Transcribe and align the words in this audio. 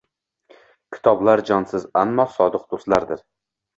Kitoblar 0.95 1.43
jonsiz, 1.51 1.85
ammo 2.03 2.25
sodiq 2.39 2.65
do‘stlardir 2.73 3.23